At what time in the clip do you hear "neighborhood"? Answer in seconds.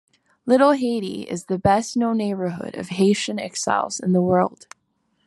2.17-2.75